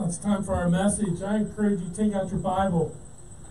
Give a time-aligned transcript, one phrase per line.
[0.00, 1.22] it's time for our message.
[1.22, 2.96] I encourage you to take out your Bible,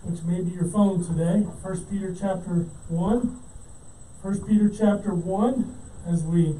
[0.02, 1.40] which may be your phone today.
[1.40, 3.40] 1 Peter chapter 1.
[4.22, 6.56] 1 Peter chapter 1, as we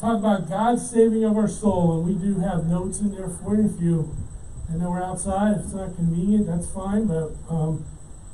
[0.00, 1.98] talk about God's saving of our soul.
[1.98, 4.16] And we do have notes in there for you if you,
[4.70, 5.56] we're outside.
[5.56, 7.06] If it's not convenient, that's fine.
[7.06, 7.84] But um,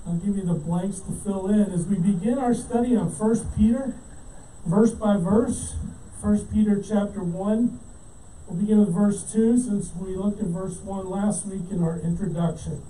[0.07, 1.73] I'll give you the blanks to fill in.
[1.73, 3.95] As we begin our study on 1 Peter,
[4.67, 5.75] verse by verse,
[6.21, 7.81] 1 Peter chapter 1
[8.51, 12.01] We'll begin with verse 2 since we looked at verse 1 last week in our
[12.01, 12.83] introduction.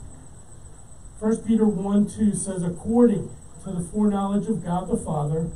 [1.18, 3.28] 1 Peter 1 2 says, According
[3.64, 5.50] to the foreknowledge of God the Father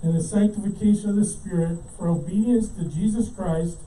[0.00, 3.78] and the sanctification of the Spirit, for obedience to Jesus Christ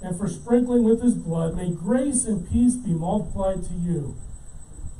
[0.00, 4.14] and for sprinkling with his blood, may grace and peace be multiplied to you.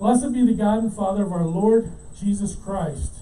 [0.01, 3.21] Blessed be the God and Father of our Lord Jesus Christ.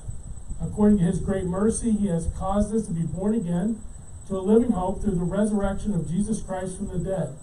[0.63, 3.83] According to his great mercy, he has caused us to be born again
[4.29, 7.37] to a living hope through the resurrection of Jesus Christ from the dead,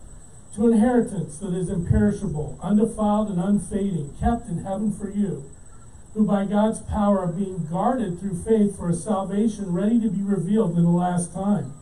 [0.56, 5.50] to inheritance that is imperishable, undefiled, and unfading, kept in heaven for you,
[6.14, 10.22] who by God's power are being guarded through faith for a salvation ready to be
[10.22, 11.74] revealed in the last time.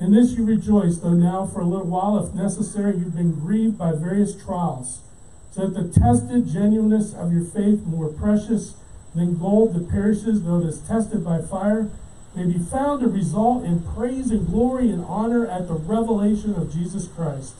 [0.00, 3.78] In this you rejoice, though now for a little while, if necessary, you've been grieved
[3.78, 5.00] by various trials,
[5.52, 8.74] so that the tested genuineness of your faith, more precious
[9.14, 11.90] than gold that perishes, though it is tested by fire,
[12.34, 16.72] may be found to result in praise and glory and honor at the revelation of
[16.72, 17.54] Jesus Christ.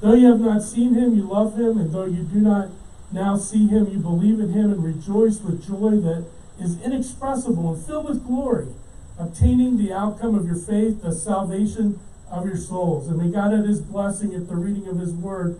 [0.00, 2.68] Though you have not seen him, you love him, and though you do not
[3.10, 6.26] now see him, you believe in him and rejoice with joy that
[6.60, 8.68] is inexpressible and filled with glory,
[9.18, 11.98] obtaining the outcome of your faith, the salvation
[12.30, 13.08] of your souls.
[13.08, 15.58] And may God add his blessing at the reading of his word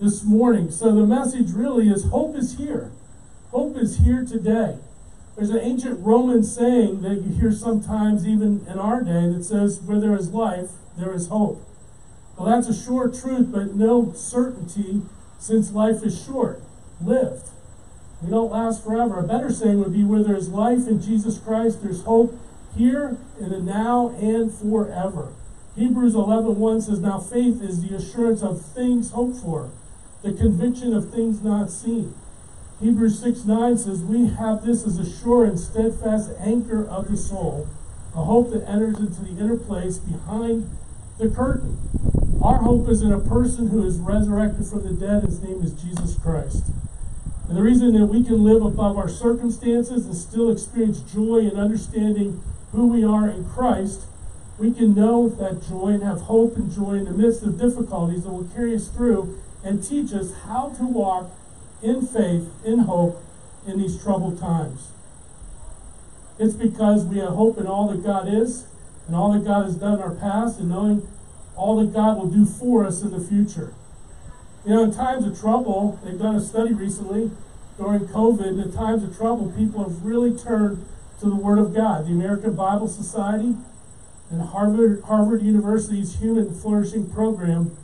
[0.00, 0.70] this morning.
[0.70, 2.90] So the message really is hope is here.
[3.50, 4.78] Hope is here today.
[5.36, 9.80] There's an ancient Roman saying that you hear sometimes even in our day that says,
[9.80, 11.60] Where there is life, there is hope.
[12.36, 15.02] Well, that's a sure truth, but no certainty
[15.38, 16.62] since life is short
[17.00, 17.48] lived.
[18.22, 19.18] We don't last forever.
[19.18, 22.38] A better saying would be, Where there is life in Jesus Christ, there's hope
[22.76, 25.32] here in the now and forever.
[25.76, 29.70] Hebrews 11:1 says, Now faith is the assurance of things hoped for,
[30.22, 32.14] the conviction of things not seen.
[32.80, 37.16] Hebrews 6 9 says, We have this as a sure and steadfast anchor of the
[37.16, 37.68] soul,
[38.14, 40.70] a hope that enters into the inner place behind
[41.18, 41.78] the curtain.
[42.42, 45.22] Our hope is in a person who is resurrected from the dead.
[45.22, 46.64] His name is Jesus Christ.
[47.48, 51.56] And the reason that we can live above our circumstances and still experience joy in
[51.56, 52.42] understanding
[52.72, 54.06] who we are in Christ,
[54.58, 58.24] we can know that joy and have hope and joy in the midst of difficulties
[58.24, 61.30] that will carry us through and teach us how to walk
[61.84, 63.22] in faith, in hope,
[63.66, 64.90] in these troubled times.
[66.38, 68.66] It's because we have hope in all that God is
[69.06, 71.06] and all that God has done in our past and knowing
[71.56, 73.72] all that God will do for us in the future.
[74.64, 77.30] You know, in times of trouble, they've done a study recently
[77.76, 80.84] during COVID, in times of trouble, people have really turned
[81.20, 82.06] to the Word of God.
[82.06, 83.56] The American Bible Society
[84.30, 87.76] and Harvard, Harvard University's Human Flourishing Program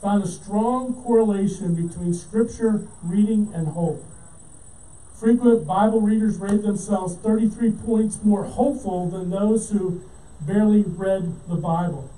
[0.00, 4.04] found a strong correlation between scripture reading and hope.
[5.18, 10.02] Frequent Bible readers rate themselves 33 points more hopeful than those who
[10.40, 12.08] barely read the Bible.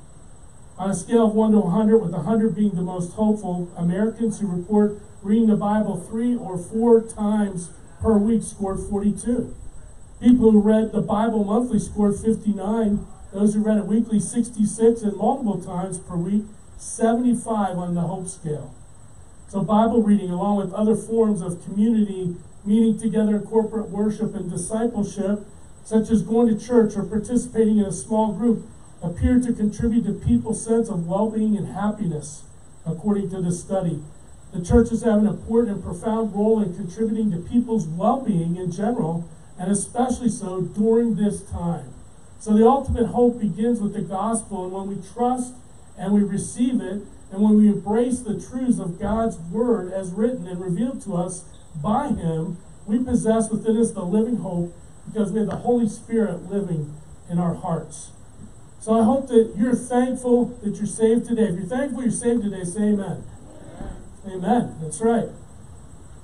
[0.76, 4.46] On a scale of 1 to 100, with 100 being the most hopeful, Americans who
[4.46, 7.70] report reading the Bible three or four times
[8.00, 9.54] per week scored 42.
[10.20, 13.06] People who read the Bible monthly scored 59.
[13.32, 16.44] Those who read it weekly, 66, and multiple times per week,
[16.80, 18.74] 75 on the hope scale.
[19.48, 25.40] So, Bible reading, along with other forms of community, meeting together corporate worship and discipleship,
[25.84, 28.66] such as going to church or participating in a small group,
[29.02, 32.44] appear to contribute to people's sense of well being and happiness,
[32.86, 34.02] according to this study.
[34.52, 38.70] The churches have an important and profound role in contributing to people's well being in
[38.72, 41.92] general, and especially so during this time.
[42.38, 45.54] So, the ultimate hope begins with the gospel, and when we trust
[46.00, 50.46] and we receive it, and when we embrace the truths of God's word as written
[50.46, 51.44] and revealed to us
[51.76, 54.74] by Him, we possess within us the living hope
[55.06, 56.96] because we have the Holy Spirit living
[57.30, 58.10] in our hearts.
[58.80, 61.42] So I hope that you're thankful that you're saved today.
[61.42, 63.24] If you're thankful you're saved today, say amen.
[64.24, 64.42] Amen.
[64.42, 64.76] amen.
[64.80, 65.28] That's right.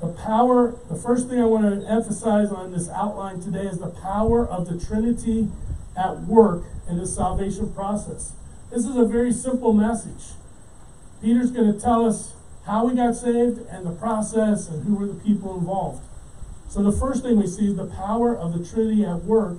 [0.00, 3.90] The power, the first thing I want to emphasize on this outline today is the
[3.90, 5.48] power of the Trinity
[5.96, 8.32] at work in the salvation process.
[8.70, 10.34] This is a very simple message.
[11.22, 12.34] Peter's going to tell us
[12.66, 16.04] how we got saved and the process and who were the people involved.
[16.68, 19.58] So the first thing we see is the power of the Trinity at work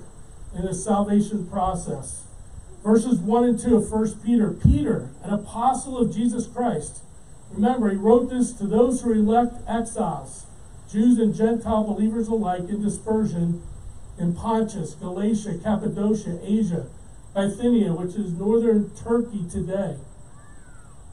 [0.54, 2.24] in the salvation process.
[2.84, 7.02] Verses 1 and 2 of 1 Peter Peter, an apostle of Jesus Christ,
[7.50, 10.44] Remember, he wrote this to those who are elect exiles,
[10.90, 13.62] Jews and Gentile believers alike in dispersion
[14.18, 16.86] in Pontus, Galatia, Cappadocia, Asia,
[17.38, 19.96] Bithynia, which is northern Turkey today.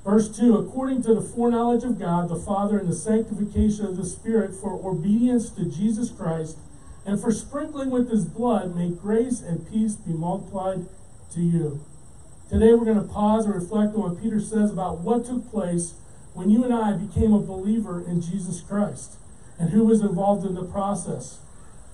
[0.03, 4.05] Verse 2 According to the foreknowledge of God the Father and the sanctification of the
[4.05, 6.57] Spirit for obedience to Jesus Christ
[7.05, 10.87] and for sprinkling with his blood, may grace and peace be multiplied
[11.31, 11.85] to you.
[12.49, 15.93] Today we're going to pause and reflect on what Peter says about what took place
[16.33, 19.17] when you and I became a believer in Jesus Christ
[19.59, 21.37] and who was involved in the process.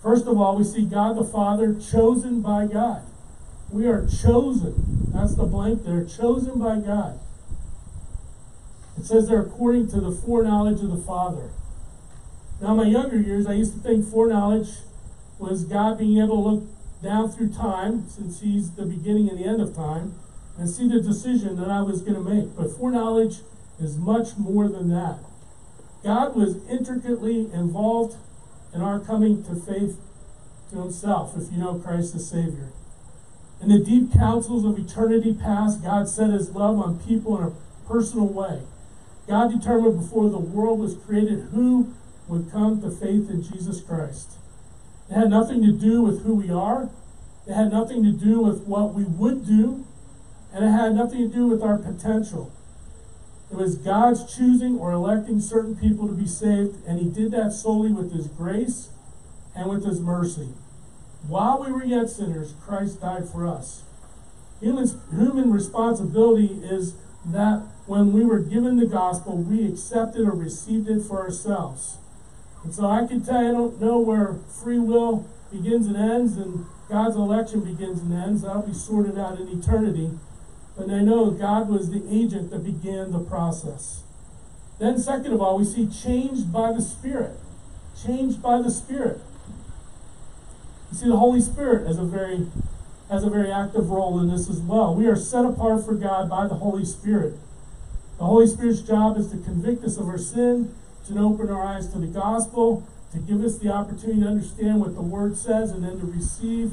[0.01, 3.03] First of all, we see God the Father chosen by God.
[3.71, 5.11] We are chosen.
[5.13, 6.03] That's the blank there.
[6.03, 7.19] Chosen by God.
[8.97, 11.51] It says they're according to the foreknowledge of the Father.
[12.61, 14.69] Now, in my younger years, I used to think foreknowledge
[15.39, 16.63] was God being able to look
[17.01, 20.15] down through time, since He's the beginning and the end of time,
[20.57, 22.55] and see the decision that I was going to make.
[22.55, 23.37] But foreknowledge
[23.79, 25.19] is much more than that.
[26.03, 28.17] God was intricately involved
[28.73, 29.97] in our coming to faith
[30.71, 32.71] to Himself, if you know Christ as Savior.
[33.61, 37.87] In the deep counsels of eternity past, God set His love on people in a
[37.87, 38.63] personal way.
[39.27, 41.93] God determined before the world was created who
[42.27, 44.31] would come to faith in Jesus Christ.
[45.09, 46.89] It had nothing to do with who we are.
[47.45, 49.85] It had nothing to do with what we would do.
[50.53, 52.51] And it had nothing to do with our potential.
[53.51, 57.51] It was God's choosing or electing certain people to be saved, and He did that
[57.51, 58.89] solely with His grace
[59.53, 60.53] and with His mercy.
[61.27, 63.83] While we were yet sinners, Christ died for us.
[64.59, 66.95] Human, human responsibility is
[67.25, 71.97] that when we were given the gospel, we accepted or received it for ourselves.
[72.63, 76.37] And so I can tell you, I don't know where free will begins and ends
[76.37, 78.41] and God's election begins and ends.
[78.41, 80.11] That'll be sorted out in eternity.
[80.77, 84.03] But I know God was the agent that began the process.
[84.79, 87.39] Then, second of all, we see changed by the Spirit.
[88.05, 89.21] Changed by the Spirit.
[90.91, 92.47] You see, the Holy Spirit has a very
[93.09, 94.95] has a very active role in this as well.
[94.95, 97.33] We are set apart for God by the Holy Spirit.
[98.17, 100.73] The Holy Spirit's job is to convict us of our sin,
[101.07, 104.95] to open our eyes to the gospel, to give us the opportunity to understand what
[104.95, 106.71] the Word says, and then to receive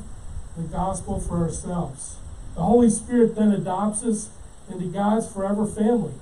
[0.57, 2.19] the gospel for ourselves.
[2.55, 4.31] The Holy Spirit then adopts us
[4.71, 6.15] into God's forever family.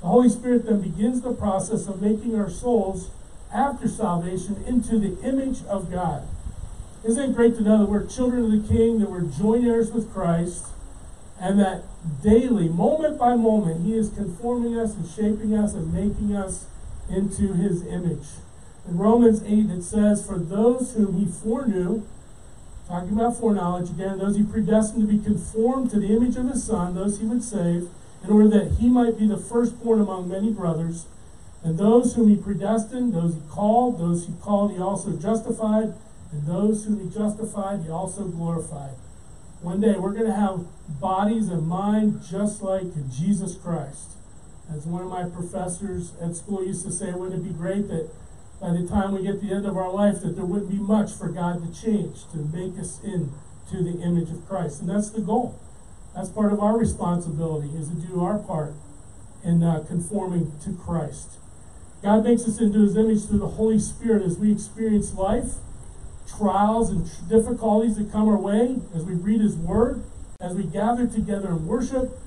[0.00, 3.10] The Holy Spirit then begins the process of making our souls,
[3.52, 6.26] after salvation, into the image of God.
[7.02, 9.90] Isn't it great to know that we're children of the King, that we're joint heirs
[9.90, 10.66] with Christ,
[11.40, 11.84] and that
[12.22, 16.66] daily, moment by moment, He is conforming us and shaping us and making us
[17.08, 18.26] into His image?
[18.86, 22.02] In Romans 8, it says, For those whom He foreknew,
[22.86, 26.64] talking about foreknowledge again, those He predestined to be conformed to the image of His
[26.64, 27.88] Son, those He would save,
[28.22, 31.06] in order that He might be the firstborn among many brothers.
[31.64, 35.94] And those whom He predestined, those He called, those He called, He also justified
[36.32, 38.94] and those whom he justified, he also glorified.
[39.62, 40.64] One day we're going to have
[41.00, 44.12] bodies and mind just like Jesus Christ.
[44.72, 48.10] As one of my professors at school used to say, wouldn't it be great that
[48.60, 50.78] by the time we get to the end of our life that there wouldn't be
[50.78, 54.80] much for God to change, to make us into the image of Christ.
[54.80, 55.58] And that's the goal.
[56.14, 58.74] That's part of our responsibility is to do our part
[59.42, 61.38] in uh, conforming to Christ.
[62.02, 65.54] God makes us into his image through the Holy Spirit as we experience life
[66.36, 70.02] trials and difficulties that come our way as we read His Word,
[70.40, 72.18] as we gather together in worship,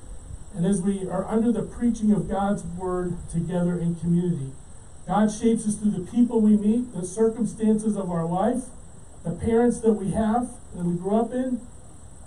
[0.54, 4.52] and as we are under the preaching of God's Word together in community.
[5.06, 8.64] God shapes us through the people we meet, the circumstances of our life,
[9.24, 11.60] the parents that we have, that we grew up in.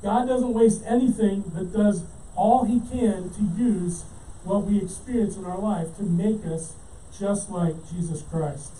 [0.03, 2.03] God doesn't waste anything, but does
[2.36, 4.03] all He can to use
[4.43, 6.75] what we experience in our life to make us
[7.17, 8.72] just like Jesus Christ.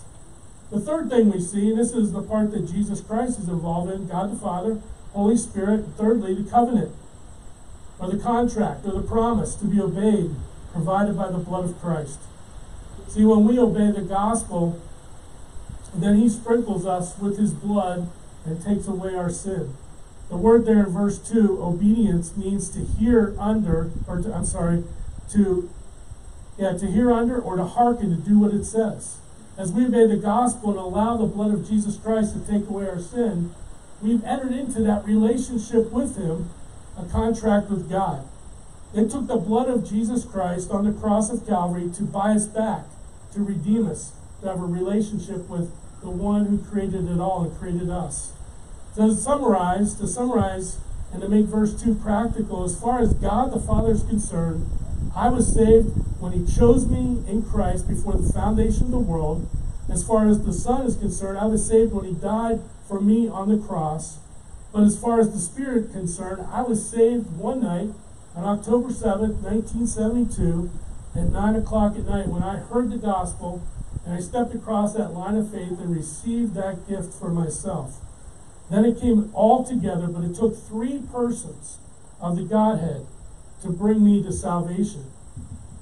[0.70, 3.90] The third thing we see, and this is the part that Jesus Christ is involved
[3.90, 4.80] in God the Father,
[5.12, 6.94] Holy Spirit, and thirdly, the covenant,
[7.98, 10.34] or the contract, or the promise to be obeyed,
[10.72, 12.18] provided by the blood of Christ.
[13.08, 14.78] See, when we obey the gospel,
[15.94, 18.10] then he sprinkles us with his blood
[18.44, 19.74] and takes away our sin.
[20.28, 24.84] The word there in verse 2, obedience, means to hear under, or to, I'm sorry,
[25.30, 25.70] to,
[26.58, 29.16] yeah, to hear under or to hearken to do what it says
[29.58, 32.88] as we obey the gospel and allow the blood of Jesus Christ to take away
[32.88, 33.52] our sin,
[34.00, 36.50] we've entered into that relationship with Him,
[36.96, 38.24] a contract with God.
[38.94, 42.46] It took the blood of Jesus Christ on the cross of Calvary to buy us
[42.46, 42.84] back,
[43.34, 45.72] to redeem us, to have a relationship with
[46.02, 48.32] the one who created it all and created us.
[48.94, 50.78] To summarize, to summarize
[51.12, 54.70] and to make verse 2 practical, as far as God the Father is concerned,
[55.14, 55.88] I was saved
[56.20, 59.48] when He chose me in Christ before the foundation of the world.
[59.88, 63.28] As far as the Son is concerned, I was saved when He died for me
[63.28, 64.18] on the cross.
[64.72, 67.90] But as far as the Spirit concerned, I was saved one night
[68.34, 70.70] on October 7th, 1972,
[71.16, 73.62] at 9 o'clock at night when I heard the gospel
[74.08, 78.00] and I stepped across that line of faith and received that gift for myself.
[78.70, 81.78] Then it came all together, but it took three persons
[82.20, 83.06] of the Godhead
[83.62, 85.04] to bring me to salvation.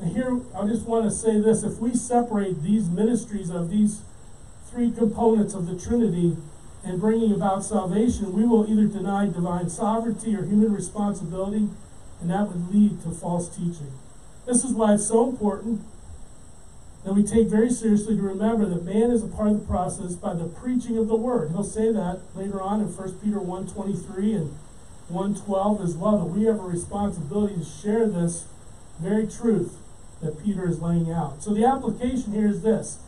[0.01, 4.03] And here, I just want to say this if we separate these ministries of these
[4.71, 6.37] three components of the Trinity
[6.85, 11.69] in bringing about salvation, we will either deny divine sovereignty or human responsibility,
[12.21, 13.93] and that would lead to false teaching.
[14.47, 15.83] This is why it's so important
[17.05, 20.15] that we take very seriously to remember that man is a part of the process
[20.15, 21.51] by the preaching of the word.
[21.51, 24.59] He'll say that later on in 1 Peter 1.23 and
[25.11, 28.47] 1.12 as well, that we have a responsibility to share this
[29.01, 29.79] very truth
[30.23, 31.43] that Peter is laying out.
[31.43, 32.99] So the application here is this.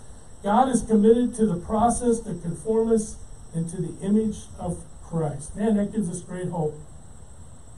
[0.42, 3.16] God is committed to the process to conform us
[3.54, 5.56] into the image of Christ.
[5.56, 6.74] Man, that gives us great hope.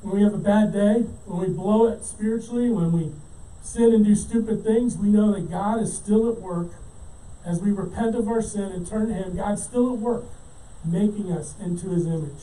[0.02, 3.12] When we have a bad day, when we blow it spiritually, when we
[3.62, 6.70] sin and do stupid things, we know that God is still at work.
[7.44, 10.24] As we repent of our sin and turn to Him, God's still at work,
[10.84, 12.42] making us into His image.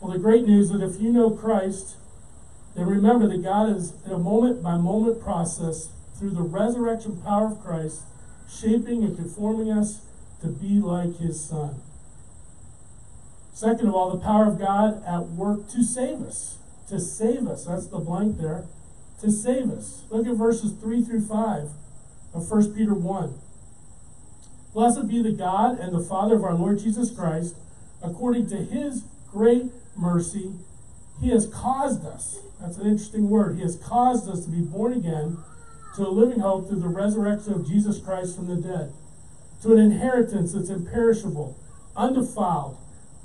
[0.00, 1.96] Well, the great news is that if you know Christ,
[2.74, 7.52] then remember that God is in a moment by moment process through the resurrection power
[7.52, 8.02] of Christ,
[8.48, 10.00] shaping and conforming us
[10.40, 11.82] to be like His Son.
[13.52, 16.58] Second of all, the power of God at work to save us.
[16.88, 17.66] To save us.
[17.66, 18.64] That's the blank there
[19.20, 20.02] to save us.
[20.10, 21.70] Look at verses 3 through 5
[22.34, 23.34] of 1 Peter 1.
[24.72, 27.56] Blessed be the God and the Father of our Lord Jesus Christ,
[28.02, 29.64] according to his great
[29.96, 30.54] mercy,
[31.20, 32.38] he has caused us.
[32.60, 33.56] That's an interesting word.
[33.56, 35.38] He has caused us to be born again
[35.96, 38.92] to a living hope through the resurrection of Jesus Christ from the dead,
[39.62, 41.58] to an inheritance that's imperishable,
[41.96, 42.78] undefiled,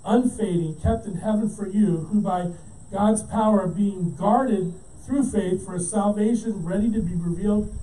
[0.04, 2.52] unfading, kept in heaven for you, who by
[2.92, 4.74] God's power are being guarded
[5.06, 7.74] through faith for a salvation ready to be revealed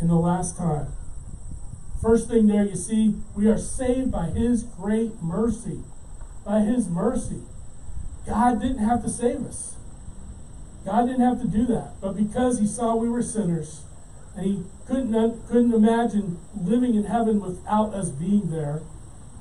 [0.00, 0.92] in the last time.
[2.02, 5.80] First thing there, you see, we are saved by His great mercy.
[6.44, 7.42] By His mercy.
[8.26, 9.76] God didn't have to save us.
[10.84, 12.00] God didn't have to do that.
[12.00, 13.82] But because He saw we were sinners,
[14.36, 18.82] and He couldn't, couldn't imagine living in heaven without us being there,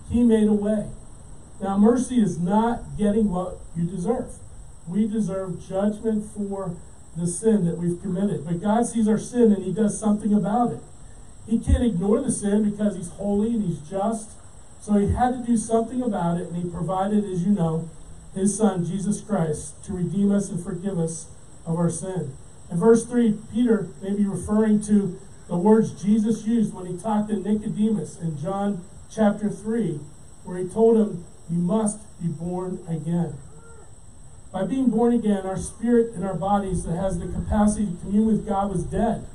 [0.10, 0.90] He made a way.
[1.62, 4.32] Now, mercy is not getting what you deserve.
[4.88, 6.76] We deserve judgment for
[7.16, 8.46] the sin that we've committed.
[8.46, 10.80] But God sees our sin and He does something about it.
[11.48, 14.32] He can't ignore the sin because He's holy and He's just.
[14.82, 17.90] So He had to do something about it, and He provided, as you know,
[18.34, 21.28] His Son, Jesus Christ, to redeem us and forgive us
[21.66, 22.36] of our sin.
[22.72, 27.30] In verse 3, Peter may be referring to the words Jesus used when he talked
[27.30, 30.00] to Nicodemus in John chapter 3,
[30.44, 33.36] where he told him, You must be born again.
[34.52, 38.28] By being born again, our spirit and our bodies that has the capacity to commune
[38.28, 39.26] with God was dead.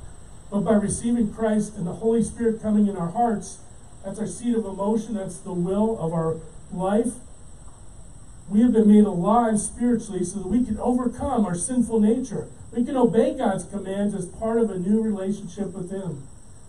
[0.51, 3.59] But by receiving Christ and the Holy Spirit coming in our hearts,
[4.03, 6.37] that's our seat of emotion, that's the will of our
[6.71, 7.13] life.
[8.47, 12.47] We have been made alive spiritually so that we can overcome our sinful nature.
[12.71, 16.27] We can obey God's commands as part of a new relationship with Him.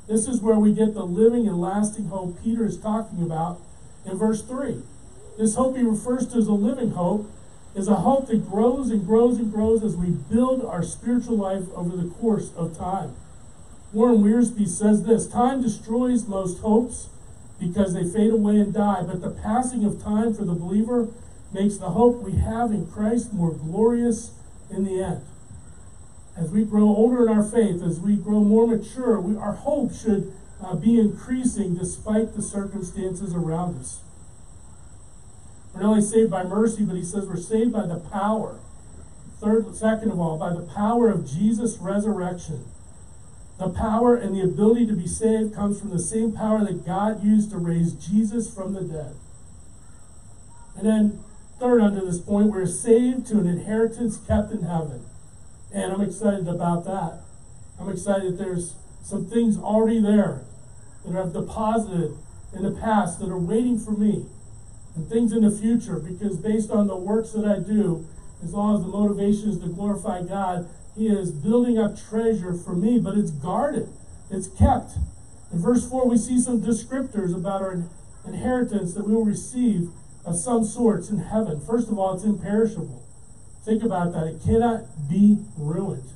[0.08, 3.60] This is where we get the living and lasting hope Peter is talking about
[4.06, 4.82] in verse 3.
[5.36, 7.30] This hope he refers to as a living hope
[7.74, 11.64] is a hope that grows and grows and grows as we build our spiritual life
[11.74, 13.14] over the course of time.
[13.92, 17.08] Warren Wiersbe says this Time destroys most hopes
[17.60, 21.08] because they fade away and die, but the passing of time for the believer
[21.52, 24.32] makes the hope we have in Christ more glorious
[24.70, 25.24] in the end.
[26.36, 29.94] As we grow older in our faith, as we grow more mature, we, our hope
[29.94, 34.00] should uh, be increasing despite the circumstances around us.
[35.72, 38.58] We're not only saved by mercy, but he says we're saved by the power.
[39.40, 42.64] Third, second of all, by the power of Jesus' resurrection.
[43.58, 47.24] The power and the ability to be saved comes from the same power that God
[47.24, 49.14] used to raise Jesus from the dead.
[50.76, 51.24] And then,
[51.58, 55.04] third, under this point, we're saved to an inheritance kept in heaven.
[55.72, 57.20] And I'm excited about that.
[57.80, 60.42] I'm excited that there's some things already there
[61.04, 62.16] that I've deposited
[62.54, 64.26] in the past that are waiting for me
[64.94, 68.06] and things in the future because based on the works that I do,
[68.42, 72.74] as long as the motivation is to glorify God, He is building up treasure for
[72.74, 73.88] me, but it's guarded,
[74.30, 74.92] it's kept.
[75.52, 77.84] In verse 4, we see some descriptors about our
[78.26, 79.90] inheritance that we will receive
[80.26, 81.60] of some sorts in heaven.
[81.60, 83.02] First of all, it's imperishable.
[83.64, 84.26] Think about that.
[84.26, 86.10] It cannot be ruined.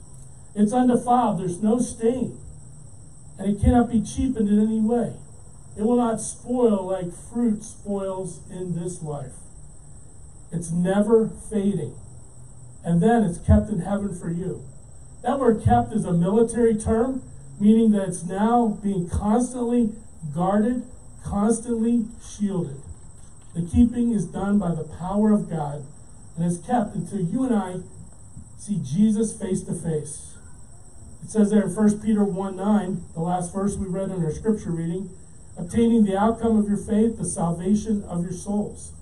[0.54, 2.38] It's undefiled, there's no stain,
[3.38, 5.14] and it cannot be cheapened in any way.
[5.76, 9.32] It will not spoil like fruit spoils in this life.
[10.52, 11.94] It's never fading.
[12.84, 14.64] And then it's kept in heaven for you.
[15.22, 17.22] That word kept is a military term,
[17.60, 19.90] meaning that it's now being constantly
[20.34, 20.82] guarded,
[21.22, 22.80] constantly shielded.
[23.54, 25.86] The keeping is done by the power of God
[26.36, 27.76] and is kept until you and I
[28.58, 30.36] see Jesus face to face.
[31.22, 34.32] It says there in 1 Peter 1 9, the last verse we read in our
[34.32, 35.10] scripture reading,
[35.56, 38.92] obtaining the outcome of your faith, the salvation of your souls.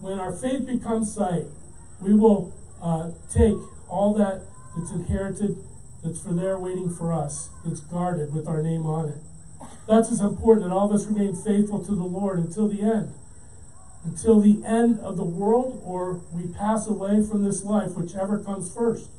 [0.00, 1.44] When our faith becomes sight,
[2.00, 3.56] we will uh, take
[3.88, 4.42] all that
[4.76, 5.56] that's inherited,
[6.04, 9.18] that's for there waiting for us, that's guarded with our name on it.
[9.88, 13.12] That's as important that all of us remain faithful to the Lord until the end.
[14.04, 18.72] Until the end of the world, or we pass away from this life, whichever comes
[18.72, 19.10] first.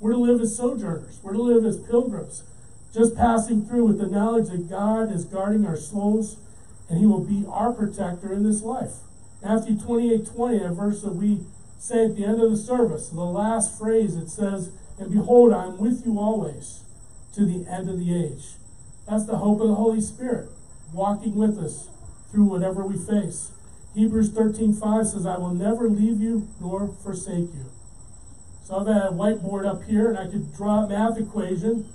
[0.00, 2.42] We're to live as sojourners, we're to live as pilgrims,
[2.92, 6.36] just passing through with the knowledge that God is guarding our souls
[6.88, 8.92] and He will be our protector in this life.
[9.42, 11.40] Matthew 28 20, a verse that we
[11.78, 15.66] say at the end of the service, the last phrase, it says, And behold, I
[15.66, 16.80] am with you always
[17.34, 18.54] to the end of the age.
[19.08, 20.48] That's the hope of the Holy Spirit,
[20.92, 21.88] walking with us
[22.30, 23.52] through whatever we face.
[23.96, 27.70] Hebrews 13 5 says, I will never leave you nor forsake you.
[28.62, 31.88] So I've had a whiteboard up here, and I could draw a math equation.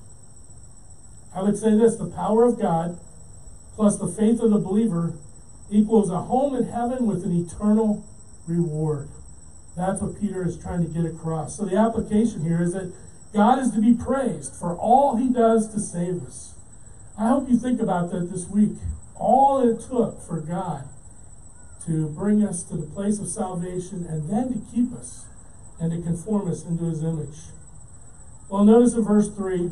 [1.36, 3.00] I would say this the power of God
[3.76, 5.14] plus the faith of the believer
[5.70, 8.04] equals a home in heaven with an eternal
[8.48, 9.08] reward.
[9.78, 11.56] That's what Peter is trying to get across.
[11.56, 12.92] So the application here is that
[13.32, 16.56] God is to be praised for all he does to save us.
[17.16, 18.78] I hope you think about that this week.
[19.16, 20.90] All it took for God
[21.86, 25.26] to bring us to the place of salvation and then to keep us
[25.80, 27.38] and to conform us into his image.
[28.50, 29.72] Well, notice in verse 3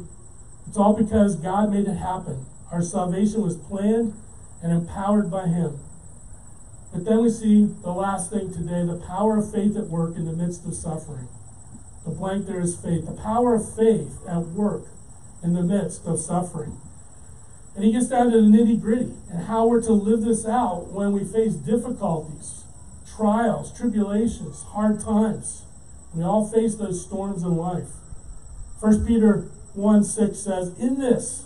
[0.68, 2.46] it's all because God made it happen.
[2.72, 4.14] Our salvation was planned
[4.62, 5.80] and empowered by him.
[6.94, 10.26] But then we see the last thing today the power of faith at work in
[10.26, 11.28] the midst of suffering.
[12.06, 13.06] The blank there is faith.
[13.06, 14.86] The power of faith at work
[15.44, 16.78] in the midst of suffering.
[17.80, 20.92] And he gets down to the nitty gritty and how we're to live this out
[20.92, 22.66] when we face difficulties,
[23.16, 25.64] trials, tribulations, hard times.
[26.14, 27.88] We all face those storms in life.
[28.82, 31.46] 1 Peter 1 6 says, In this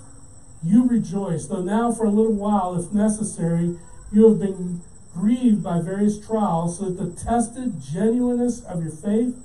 [0.63, 3.77] you rejoice, though now for a little while, if necessary,
[4.11, 4.81] you have been
[5.13, 9.35] grieved by various trials, so that the tested genuineness of your faith,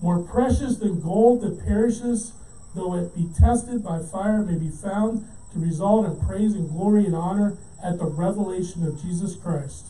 [0.00, 2.32] more precious than gold that perishes,
[2.74, 7.04] though it be tested by fire, may be found to result in praise and glory
[7.04, 9.86] and honor at the revelation of Jesus Christ.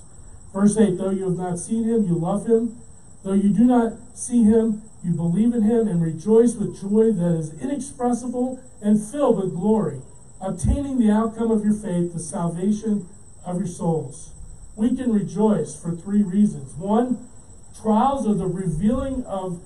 [0.53, 2.79] Verse 8 Though you have not seen him, you love him.
[3.23, 7.37] Though you do not see him, you believe in him and rejoice with joy that
[7.37, 10.01] is inexpressible and filled with glory,
[10.41, 13.09] obtaining the outcome of your faith, the salvation
[13.45, 14.33] of your souls.
[14.75, 16.75] We can rejoice for three reasons.
[16.75, 17.29] One,
[17.81, 19.63] trials are the revealing of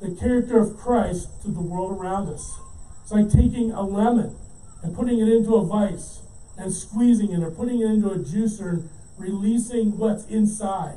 [0.00, 2.58] the character of Christ to the world around us.
[3.02, 4.36] It's like taking a lemon
[4.82, 6.20] and putting it into a vice
[6.56, 10.96] and squeezing it or putting it into a juicer and releasing what's inside.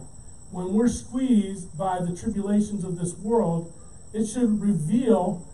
[0.52, 3.74] When we're squeezed by the tribulations of this world,
[4.14, 5.48] it should reveal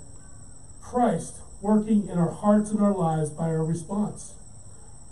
[0.81, 4.33] Christ working in our hearts and our lives by our response.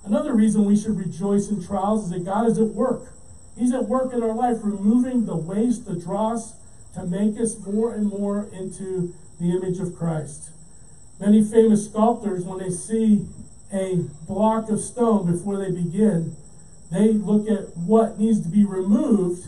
[0.06, 3.14] Another reason we should rejoice in trials is that God is at work.
[3.58, 6.54] He's at work in our life, removing the waste, the dross,
[6.94, 10.52] to make us more and more into the image of Christ.
[11.20, 13.26] Many famous sculptors, when they see
[13.74, 16.36] a block of stone before they begin,
[16.92, 19.46] they look at what needs to be removed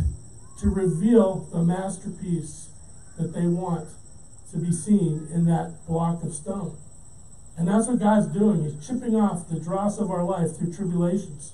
[0.59, 2.69] to reveal the masterpiece
[3.17, 3.87] that they want
[4.51, 6.75] to be seen in that block of stone.
[7.57, 8.63] And that's what God's doing.
[8.63, 11.53] He's chipping off the dross of our life through tribulations.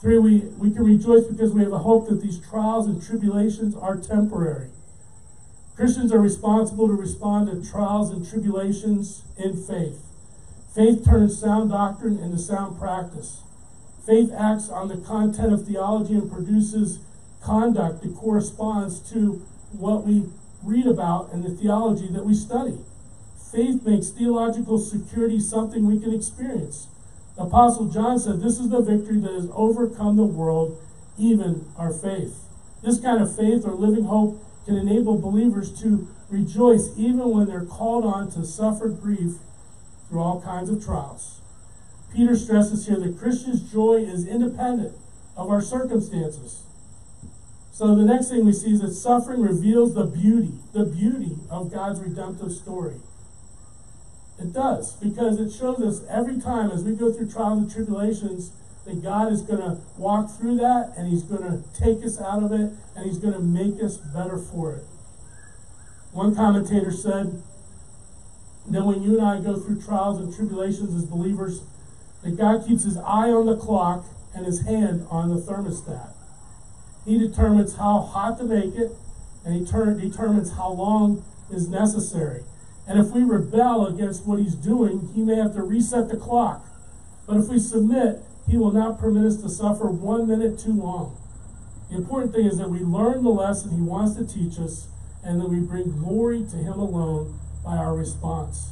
[0.00, 3.74] Three, we, we can rejoice because we have a hope that these trials and tribulations
[3.74, 4.68] are temporary.
[5.78, 10.02] Christians are responsible to respond to trials and tribulations in faith.
[10.74, 13.42] Faith turns sound doctrine into sound practice.
[14.04, 16.98] Faith acts on the content of theology and produces
[17.40, 20.24] conduct that corresponds to what we
[20.64, 22.78] read about in the theology that we study.
[23.52, 26.88] Faith makes theological security something we can experience.
[27.36, 30.76] The Apostle John said, This is the victory that has overcome the world,
[31.16, 32.40] even our faith.
[32.82, 37.64] This kind of faith or living hope can enable believers to rejoice even when they're
[37.64, 39.36] called on to suffer grief
[40.06, 41.40] through all kinds of trials.
[42.14, 44.94] Peter stresses here that Christians' joy is independent
[45.38, 46.64] of our circumstances.
[47.72, 51.72] So the next thing we see is that suffering reveals the beauty, the beauty of
[51.72, 52.96] God's redemptive story.
[54.38, 58.52] It does, because it shows us every time as we go through trials and tribulations
[58.88, 62.42] that God is going to walk through that and He's going to take us out
[62.42, 64.84] of it and He's going to make us better for it.
[66.12, 67.42] One commentator said
[68.70, 71.60] that when you and I go through trials and tribulations as believers,
[72.22, 76.14] that God keeps His eye on the clock and His hand on the thermostat.
[77.04, 78.92] He determines how hot to make it
[79.44, 81.22] and He ter- determines how long
[81.52, 82.42] is necessary.
[82.86, 86.64] And if we rebel against what He's doing, He may have to reset the clock.
[87.26, 91.16] But if we submit, He will not permit us to suffer one minute too long.
[91.90, 94.88] The important thing is that we learn the lesson He wants to teach us
[95.22, 98.70] and that we bring glory to Him alone by our response.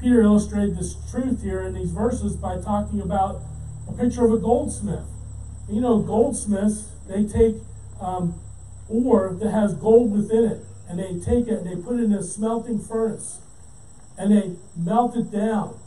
[0.00, 3.40] Peter illustrated this truth here in these verses by talking about
[3.88, 5.06] a picture of a goldsmith.
[5.68, 7.56] You know, goldsmiths, they take
[8.00, 8.34] um,
[8.88, 12.12] ore that has gold within it, and they take it and they put it in
[12.12, 13.38] a smelting furnace,
[14.18, 15.78] and they melt it down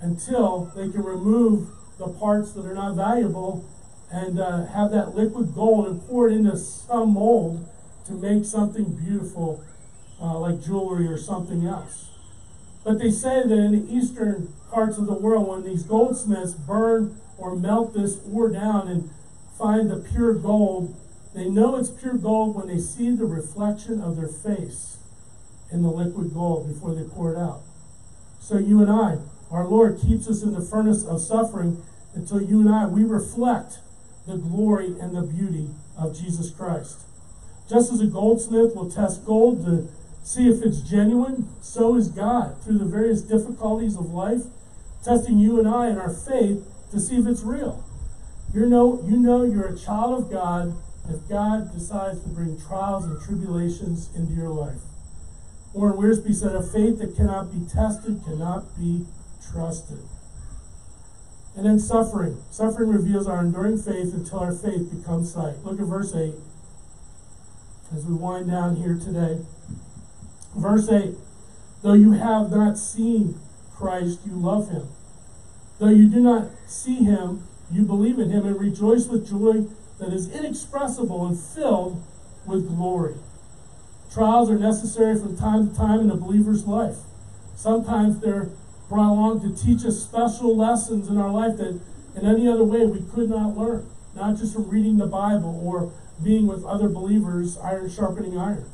[0.00, 3.64] until they can remove the parts that are not valuable
[4.10, 7.68] and uh, have that liquid gold and pour it into some mold
[8.06, 9.62] to make something beautiful
[10.20, 12.08] uh, like jewelry or something else.
[12.84, 17.20] But they say that in the eastern parts of the world, when these goldsmiths burn
[17.36, 19.10] or melt this ore down and
[19.58, 20.96] find the pure gold,
[21.34, 24.96] they know it's pure gold when they see the reflection of their face
[25.70, 27.60] in the liquid gold before they pour it out.
[28.40, 29.18] So you and I,
[29.50, 31.82] our Lord keeps us in the furnace of suffering
[32.14, 33.78] until you and I, we reflect
[34.26, 37.00] the glory and the beauty of Jesus Christ.
[37.68, 39.88] Just as a goldsmith will test gold to
[40.22, 44.42] see if it's genuine, so is God through the various difficulties of life,
[45.02, 47.84] testing you and I in our faith to see if it's real.
[48.52, 50.74] You know, you know you're a child of God
[51.08, 54.80] if God decides to bring trials and tribulations into your life.
[55.72, 59.06] Warren Wiersbe said, A faith that cannot be tested cannot be
[59.52, 60.00] trusted.
[61.56, 62.42] And then suffering.
[62.50, 65.64] Suffering reveals our enduring faith until our faith becomes sight.
[65.64, 66.34] Look at verse 8
[67.94, 69.44] as we wind down here today.
[70.56, 71.14] Verse 8
[71.82, 73.40] Though you have not seen
[73.74, 74.88] Christ, you love him.
[75.78, 79.66] Though you do not see him, you believe in him and rejoice with joy
[79.98, 82.02] that is inexpressible and filled
[82.46, 83.14] with glory.
[84.12, 86.98] Trials are necessary from time to time in a believer's life.
[87.54, 88.50] Sometimes they're
[88.88, 91.80] brought along to teach us special lessons in our life that
[92.16, 95.92] in any other way we could not learn, not just from reading the Bible or
[96.22, 98.64] being with other believers, iron sharpening iron.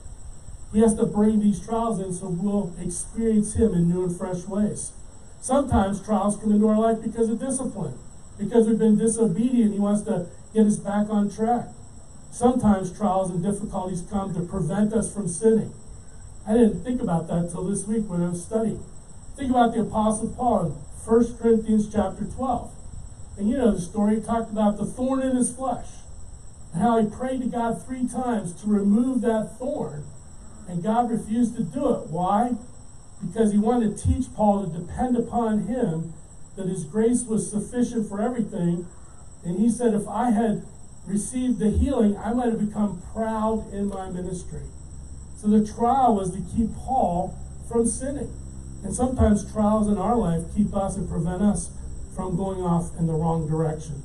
[0.72, 4.44] He has to bring these trials in so we'll experience Him in new and fresh
[4.46, 4.92] ways.
[5.40, 7.98] Sometimes trials come into our life because of discipline,
[8.38, 9.74] because we've been disobedient.
[9.74, 11.66] He wants to get us back on track.
[12.30, 15.72] Sometimes trials and difficulties come to prevent us from sinning.
[16.46, 18.82] I didn't think about that until this week when I was studying.
[19.36, 22.70] Think about the Apostle Paul in 1 Corinthians chapter 12.
[23.36, 25.88] And you know the story, he talked about the thorn in his flesh.
[26.72, 30.04] And how he prayed to God three times to remove that thorn.
[30.68, 32.06] And God refused to do it.
[32.06, 32.52] Why?
[33.26, 36.14] Because he wanted to teach Paul to depend upon him,
[36.54, 38.86] that his grace was sufficient for everything.
[39.44, 40.64] And he said, if I had
[41.06, 44.62] received the healing, I might have become proud in my ministry.
[45.36, 47.36] So the trial was to keep Paul
[47.68, 48.32] from sinning.
[48.84, 51.70] And sometimes trials in our life keep us and prevent us
[52.14, 54.02] from going off in the wrong direction.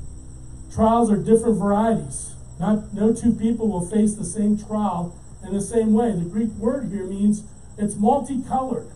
[0.73, 2.33] Trials are different varieties.
[2.59, 6.11] Not, no two people will face the same trial in the same way.
[6.13, 7.43] The Greek word here means
[7.77, 8.89] it's multicolored.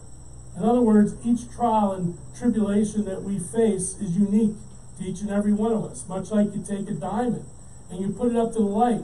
[0.56, 4.56] In other words, each trial and tribulation that we face is unique
[4.98, 6.08] to each and every one of us.
[6.08, 7.46] Much like you take a diamond
[7.90, 9.04] and you put it up to the light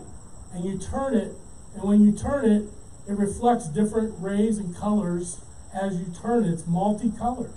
[0.53, 1.33] and you turn it,
[1.75, 2.69] and when you turn it,
[3.07, 5.41] it reflects different rays and colors
[5.73, 6.53] as you turn it.
[6.53, 7.53] It's multicolored.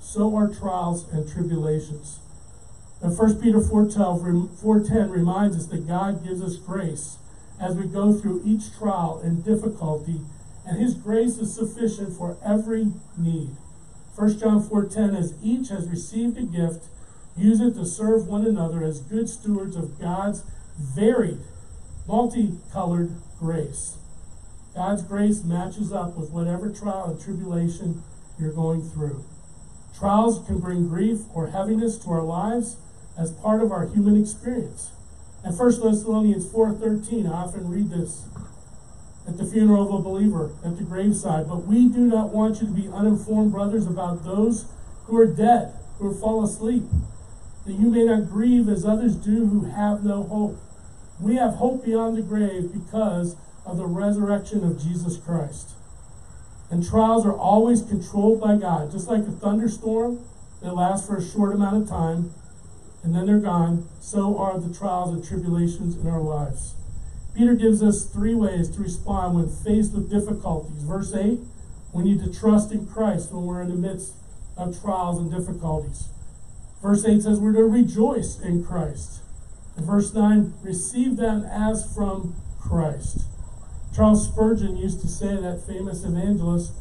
[0.00, 2.20] So are trials and tribulations.
[3.00, 7.18] And 1 Peter 4.12, 4.10 reminds us that God gives us grace
[7.60, 10.20] as we go through each trial and difficulty,
[10.66, 13.50] and His grace is sufficient for every need.
[14.16, 16.86] 1 John 4.10, as each has received a gift,
[17.36, 20.44] use it to serve one another as good stewards of God's
[20.78, 21.40] varied,
[22.06, 23.96] multicolored grace.
[24.74, 28.02] God's grace matches up with whatever trial and tribulation
[28.38, 29.24] you're going through.
[29.96, 32.76] Trials can bring grief or heaviness to our lives
[33.16, 34.90] as part of our human experience.
[35.44, 38.26] And 1 Thessalonians 4.13, I often read this
[39.28, 41.48] at the funeral of a believer at the graveside.
[41.48, 44.66] But we do not want you to be uninformed, brothers, about those
[45.04, 46.82] who are dead, who have fallen asleep,
[47.64, 50.58] that you may not grieve as others do who have no hope.
[51.20, 55.70] We have hope beyond the grave because of the resurrection of Jesus Christ.
[56.70, 58.90] And trials are always controlled by God.
[58.90, 60.24] Just like a thunderstorm
[60.62, 62.34] that lasts for a short amount of time
[63.04, 66.74] and then they're gone, so are the trials and tribulations in our lives.
[67.36, 70.82] Peter gives us three ways to respond when faced with difficulties.
[70.82, 71.38] Verse 8,
[71.92, 74.14] we need to trust in Christ when we're in the midst
[74.56, 76.08] of trials and difficulties.
[76.80, 79.20] Verse 8 says we're to rejoice in Christ.
[79.76, 83.26] And verse 9, receive them as from Christ.
[83.94, 86.72] Charles Spurgeon used to say, that famous evangelist,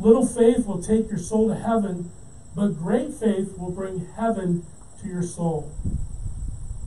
[0.00, 2.10] little faith will take your soul to heaven,
[2.56, 4.66] but great faith will bring heaven
[5.00, 5.72] to your soul.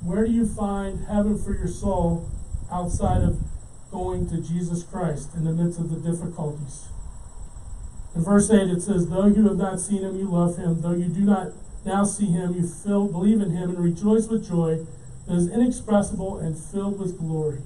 [0.03, 2.29] Where do you find heaven for your soul
[2.69, 3.39] outside of
[3.89, 6.89] going to Jesus Christ in the midst of the difficulties?
[8.15, 10.81] In verse 8 it says, Though you have not seen him, you love him.
[10.81, 11.53] Though you do not
[11.85, 14.85] now see him, you feel, believe in him and rejoice with joy
[15.27, 17.61] that is inexpressible and filled with glory.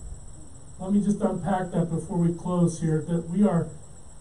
[0.80, 3.04] Let me just unpack that before we close here.
[3.08, 3.70] That we are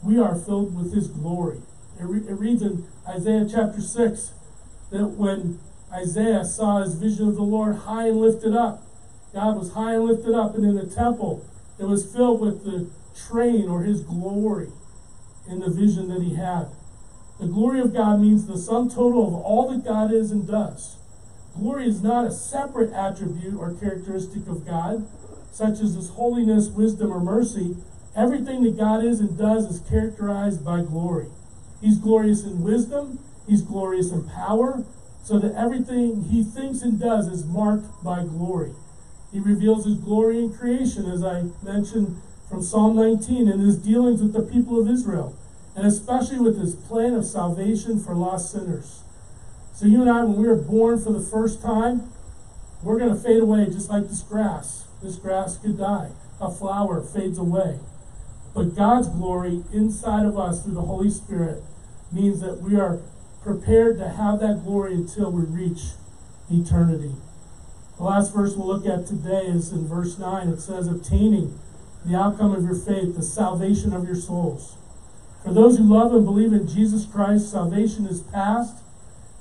[0.03, 1.59] we are filled with his glory.
[1.99, 4.33] It, re- it reads in Isaiah chapter 6
[4.91, 5.61] that when
[5.93, 8.83] Isaiah saw his vision of the Lord high and lifted up,
[9.33, 11.47] God was high and lifted up, and in the temple
[11.79, 14.69] it was filled with the train or his glory
[15.49, 16.69] in the vision that he had.
[17.41, 20.97] The glory of God means the sum total of all that God is and does.
[21.57, 25.07] Glory is not a separate attribute or characteristic of God,
[25.53, 27.77] such as his holiness, wisdom, or mercy.
[28.17, 31.29] Everything that God is and does is characterized by glory.
[31.81, 34.85] He's glorious in wisdom, he's glorious in power,
[35.23, 38.73] so that everything he thinks and does is marked by glory.
[39.33, 44.23] He reveals his glory in creation, as I mentioned from Psalm 19, and his dealings
[44.23, 45.37] with the people of Israel,
[45.75, 49.03] and especially with his plan of salvation for lost sinners.
[49.75, 52.13] So, you and I, when we were born for the first time,
[52.83, 54.82] we're going to fade away just like this grass.
[55.03, 56.11] This grass could die,
[56.41, 57.81] a flower fades away.
[58.55, 61.63] But God's glory inside of us through the Holy Spirit
[62.13, 63.01] means that we are
[63.43, 65.81] prepared to have that glory until we reach
[66.51, 67.15] eternity.
[67.97, 70.49] The last verse we'll look at today is in verse 9.
[70.49, 71.59] It says, Obtaining
[72.05, 74.77] the outcome of your faith, the salvation of your souls.
[75.43, 78.77] For those who love and believe in Jesus Christ, salvation is past.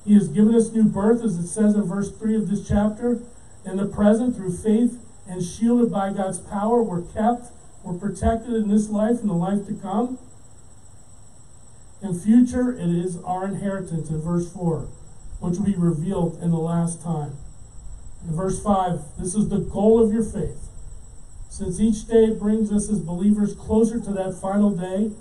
[0.06, 3.20] He has given us new birth, as it says in verse 3 of this chapter.
[3.64, 4.98] In the present, through faith
[5.32, 9.66] and shielded by God's power, we're kept, we're protected in this life and the life
[9.66, 10.20] to come.
[12.04, 14.90] In future, it is our inheritance in verse 4,
[15.40, 17.38] which will be revealed in the last time.
[18.28, 20.68] In verse 5, this is the goal of your faith.
[21.48, 25.12] Since each day brings us as believers closer to that final day,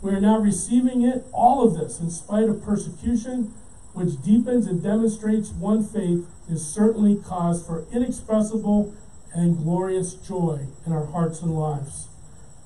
[0.00, 3.52] we are now receiving it, all of this, in spite of persecution,
[3.92, 8.94] which deepens and demonstrates one faith, is certainly cause for inexpressible
[9.34, 12.08] and glorious joy in our hearts and lives.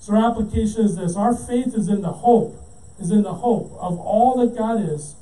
[0.01, 2.59] So our application is this our faith is in the hope
[3.03, 5.16] is in the hope of all that God is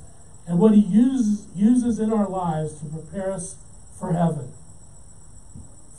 [0.47, 3.55] and what He uses, uses in our lives to prepare us
[3.97, 4.51] for heaven.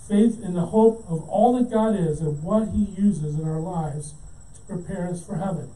[0.08, 3.60] Faith in the hope of all that God is and what He uses in our
[3.60, 4.14] lives
[4.54, 5.70] to prepare us for heaven.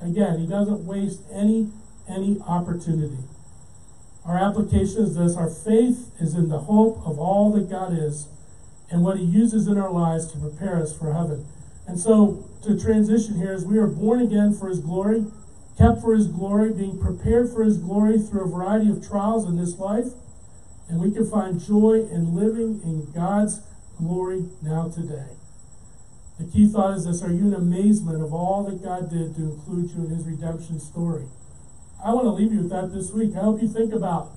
[0.00, 1.70] Again, He doesn't waste any
[2.08, 3.18] any opportunity.
[4.24, 8.28] Our application is this our faith is in the hope of all that God is
[8.90, 11.46] and what He uses in our lives to prepare us for heaven.
[11.86, 15.24] And so, to transition here is we are born again for His glory,
[15.78, 19.56] kept for his glory, being prepared for his glory through a variety of trials in
[19.56, 20.06] this life.
[20.88, 23.60] And we can find joy in living in God's
[23.96, 25.28] glory now today.
[26.38, 29.42] The key thought is this Are you in amazement of all that God did to
[29.42, 31.26] include you in his redemption story?
[32.04, 33.36] I want to leave you with that this week.
[33.36, 34.32] I hope you think about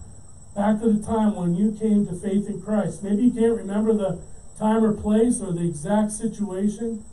[0.55, 3.03] back to the time when you came to faith in Christ.
[3.03, 4.21] Maybe you can't remember the
[4.61, 7.03] time or place or the exact situation.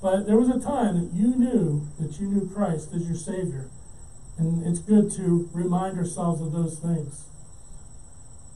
[0.00, 3.68] But there was a time that you knew that you knew Christ as your Savior.
[4.38, 7.24] And it's good to remind ourselves of those things.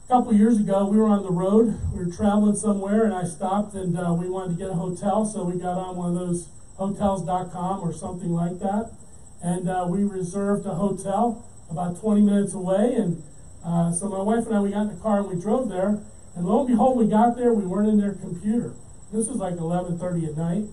[0.05, 1.77] A couple years ago, we were on the road.
[1.93, 5.25] We were traveling somewhere, and I stopped and uh, we wanted to get a hotel.
[5.25, 8.91] So we got on one of those hotels.com or something like that.
[9.41, 12.95] And uh, we reserved a hotel about 20 minutes away.
[12.95, 13.21] And
[13.65, 15.99] uh, so my wife and I, we got in the car and we drove there.
[16.35, 18.73] And lo and behold, we got there, we weren't in their computer.
[19.11, 20.65] This was like 11.30 at night.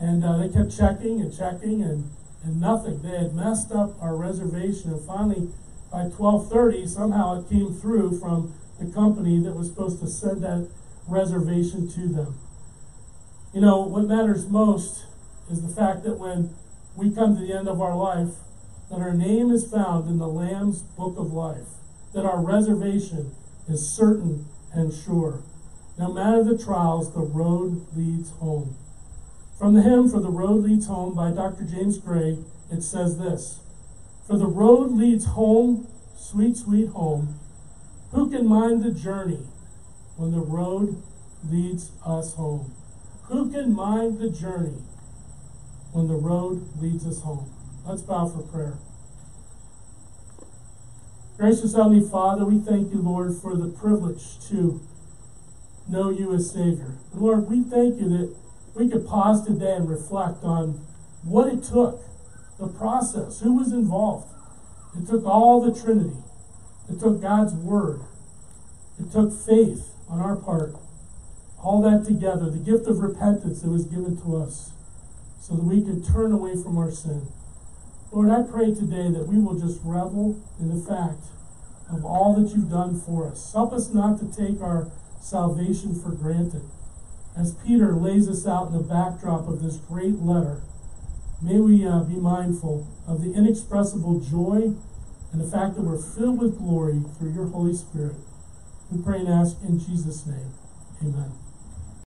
[0.00, 2.10] And uh, they kept checking and checking and,
[2.42, 3.02] and nothing.
[3.02, 4.90] They had messed up our reservation.
[4.90, 5.48] And finally,
[5.92, 10.68] by 12:30, somehow it came through from the company that was supposed to send that
[11.06, 12.38] reservation to them.
[13.52, 15.04] You know, what matters most
[15.50, 16.54] is the fact that when
[16.96, 18.34] we come to the end of our life,
[18.90, 21.68] that our name is found in the Lamb's book of life,
[22.14, 23.34] that our reservation
[23.68, 25.42] is certain and sure.
[25.98, 28.76] No matter the trials, the road leads home.
[29.58, 31.64] From the hymn For the Road Leads Home by Dr.
[31.64, 32.38] James Gray,
[32.70, 33.60] it says this
[34.26, 37.38] For the road leads home, sweet, sweet home.
[38.12, 39.46] Who can mind the journey
[40.16, 41.02] when the road
[41.48, 42.74] leads us home?
[43.24, 44.82] Who can mind the journey
[45.92, 47.52] when the road leads us home?
[47.86, 48.78] Let's bow for prayer.
[51.38, 54.80] Gracious Heavenly Father, we thank you, Lord, for the privilege to
[55.88, 56.98] know you as Savior.
[57.14, 58.36] Lord, we thank you that
[58.74, 60.84] we could pause today and reflect on
[61.24, 62.00] what it took,
[62.58, 64.28] the process, who was involved.
[64.96, 66.16] It took all the Trinity.
[66.90, 68.02] It took God's Word.
[69.00, 70.76] It took faith on our part.
[71.62, 74.72] All that together, the gift of repentance that was given to us
[75.40, 77.26] so that we could turn away from our sin.
[78.12, 81.24] Lord, I pray today that we will just revel in the fact
[81.90, 83.52] of all that you've done for us.
[83.54, 86.68] Help us not to take our salvation for granted.
[87.34, 90.60] As Peter lays us out in the backdrop of this great letter,
[91.40, 94.74] may we uh, be mindful of the inexpressible joy
[95.32, 98.16] and the fact that we're filled with glory through your Holy Spirit.
[98.90, 100.52] We pray and ask in Jesus' name.
[101.00, 101.41] Amen.